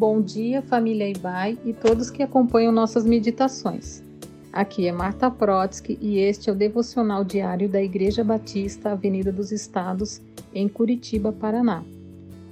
[0.00, 4.02] Bom dia, família Ibai e todos que acompanham nossas meditações.
[4.50, 9.52] Aqui é Marta Protsky e este é o devocional diário da Igreja Batista Avenida dos
[9.52, 10.22] Estados,
[10.54, 11.84] em Curitiba, Paraná.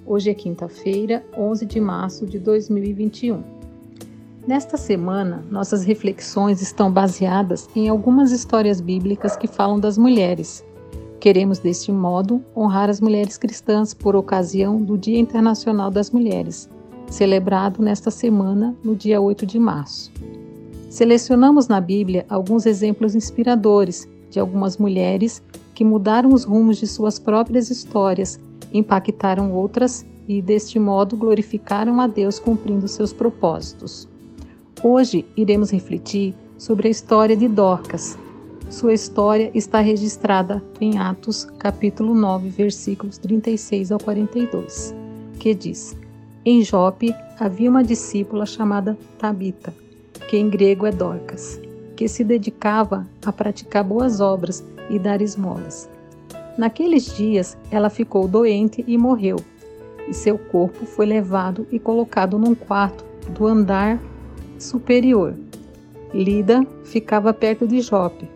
[0.04, 3.42] Hoje é quinta-feira, 11 de março de 2021.
[4.46, 10.62] Nesta semana, nossas reflexões estão baseadas em algumas histórias bíblicas que falam das mulheres
[11.20, 16.70] Queremos, deste modo, honrar as mulheres cristãs por ocasião do Dia Internacional das Mulheres,
[17.08, 20.12] celebrado nesta semana, no dia 8 de março.
[20.90, 25.42] Selecionamos na Bíblia alguns exemplos inspiradores de algumas mulheres
[25.74, 28.38] que mudaram os rumos de suas próprias histórias,
[28.72, 34.08] impactaram outras e, deste modo, glorificaram a Deus cumprindo seus propósitos.
[34.82, 38.18] Hoje iremos refletir sobre a história de Dorcas,
[38.70, 44.94] sua história está registrada em Atos, capítulo 9, versículos 36 ao 42,
[45.40, 45.96] que diz:
[46.50, 49.70] Em Jope havia uma discípula chamada Tabita,
[50.30, 51.60] que em grego é Dorcas,
[51.94, 55.90] que se dedicava a praticar boas obras e dar esmolas.
[56.56, 59.36] Naqueles dias ela ficou doente e morreu,
[60.08, 64.00] e seu corpo foi levado e colocado num quarto do andar
[64.58, 65.34] superior.
[66.14, 68.26] Lida ficava perto de Jope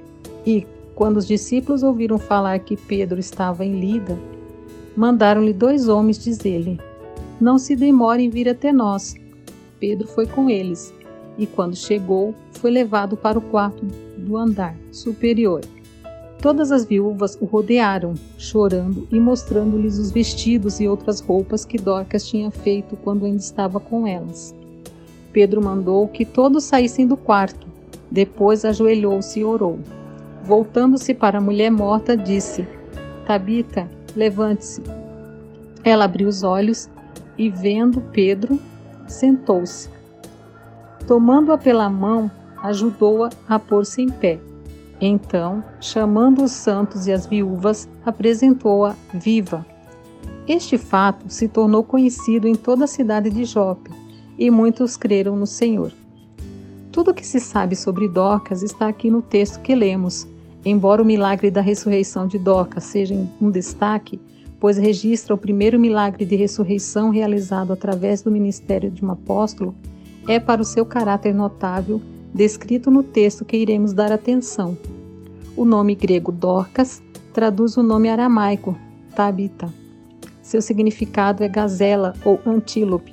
[0.44, 4.18] e, quando os discípulos ouviram falar que Pedro estava em Lida,
[4.94, 6.78] mandaram-lhe dois homens dizer-lhe:
[7.42, 9.16] Não se demore em vir até nós.
[9.80, 10.94] Pedro foi com eles,
[11.36, 13.84] e quando chegou, foi levado para o quarto
[14.16, 15.60] do andar superior.
[16.40, 22.28] Todas as viúvas o rodearam, chorando e mostrando-lhes os vestidos e outras roupas que Dorcas
[22.28, 24.54] tinha feito quando ainda estava com elas.
[25.32, 27.66] Pedro mandou que todos saíssem do quarto.
[28.08, 29.80] Depois ajoelhou-se e orou.
[30.44, 32.64] Voltando-se para a mulher morta, disse:
[33.26, 34.80] Tabita, levante-se.
[35.82, 36.88] Ela abriu os olhos
[37.36, 38.58] e, vendo Pedro,
[39.06, 39.88] sentou-se.
[41.06, 42.30] Tomando-a pela mão,
[42.62, 44.40] ajudou-a a, a pôr-se em pé.
[45.00, 49.66] Então, chamando os santos e as viúvas, apresentou-a viva.
[50.46, 53.90] Este fato se tornou conhecido em toda a cidade de Jope,
[54.38, 55.92] e muitos creram no Senhor.
[56.90, 60.26] Tudo o que se sabe sobre Dorcas está aqui no texto que lemos,
[60.64, 64.20] Embora o milagre da ressurreição de Dorcas seja um destaque,
[64.62, 69.74] pois registra o primeiro milagre de ressurreição realizado através do ministério de um apóstolo,
[70.28, 72.00] é para o seu caráter notável
[72.32, 74.78] descrito no texto que iremos dar atenção.
[75.56, 77.02] O nome grego Dorcas
[77.32, 78.78] traduz o nome aramaico
[79.16, 79.68] Tabita.
[80.40, 83.12] Seu significado é gazela ou antílope.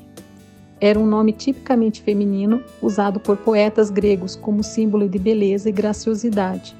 [0.79, 6.75] Era um nome tipicamente feminino usado por poetas gregos como símbolo de beleza e graciosidade.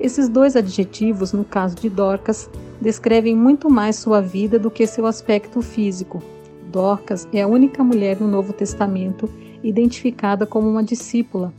[0.00, 5.06] Esses dois adjetivos, no caso de Dorcas, descrevem muito mais sua vida do que seu
[5.06, 6.22] aspecto físico.
[6.70, 9.28] Dorcas é a única mulher no Novo Testamento
[9.62, 11.52] identificada como uma discípula.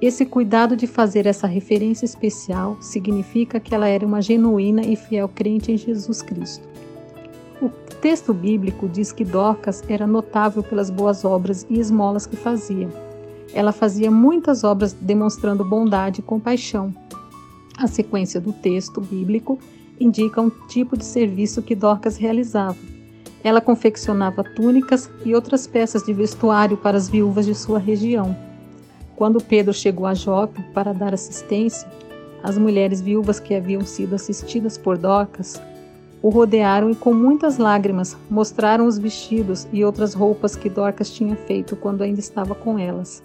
[0.00, 5.28] Esse cuidado de fazer essa referência especial significa que ela era uma genuína e fiel
[5.28, 6.68] crente em Jesus Cristo.
[7.62, 7.70] O
[8.02, 12.88] texto bíblico diz que Dorcas era notável pelas boas obras e esmolas que fazia.
[13.54, 16.92] Ela fazia muitas obras demonstrando bondade e compaixão.
[17.78, 19.58] A sequência do texto bíblico
[20.00, 22.76] indica um tipo de serviço que Dorcas realizava.
[23.42, 28.36] Ela confeccionava túnicas e outras peças de vestuário para as viúvas de sua região.
[29.16, 31.88] Quando Pedro chegou a Jope para dar assistência,
[32.42, 35.60] as mulheres viúvas que haviam sido assistidas por Dorcas
[36.24, 41.36] o rodearam e, com muitas lágrimas, mostraram os vestidos e outras roupas que Dorcas tinha
[41.36, 43.22] feito quando ainda estava com elas.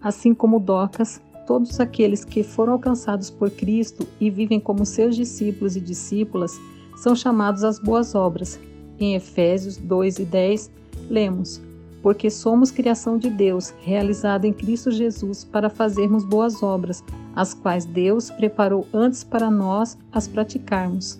[0.00, 5.76] Assim como Dorcas, todos aqueles que foram alcançados por Cristo e vivem como seus discípulos
[5.76, 6.60] e discípulas
[6.94, 8.60] são chamados às boas obras.
[9.00, 10.70] Em Efésios 2 e 10,
[11.08, 11.62] lemos:
[12.02, 17.02] Porque somos criação de Deus, realizada em Cristo Jesus, para fazermos boas obras,
[17.34, 21.18] as quais Deus preparou antes para nós as praticarmos.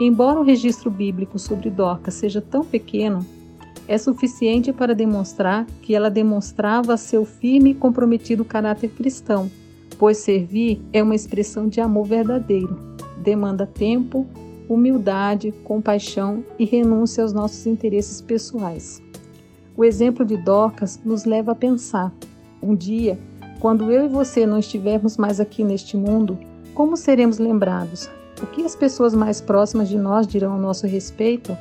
[0.00, 3.24] Embora o registro bíblico sobre Dorcas seja tão pequeno,
[3.90, 9.50] é suficiente para demonstrar que ela demonstrava seu firme e comprometido caráter cristão,
[9.98, 12.78] pois servir é uma expressão de amor verdadeiro,
[13.20, 14.28] demanda tempo,
[14.68, 19.02] humildade, compaixão e renúncia aos nossos interesses pessoais.
[19.76, 22.12] O exemplo de Dorcas nos leva a pensar:
[22.62, 23.18] um dia,
[23.58, 26.38] quando eu e você não estivermos mais aqui neste mundo,
[26.74, 28.08] como seremos lembrados?
[28.40, 31.58] O que as pessoas mais próximas de nós dirão a nosso respeito?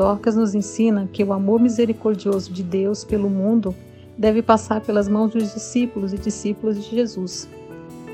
[0.00, 3.74] Dorcas nos ensina que o amor misericordioso de Deus pelo mundo
[4.16, 7.46] deve passar pelas mãos dos discípulos e discípulas de Jesus.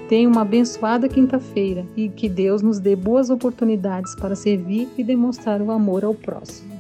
[0.09, 5.63] Tenha uma abençoada quinta-feira e que Deus nos dê boas oportunidades para servir e demonstrar
[5.63, 6.76] o amor ao próximo.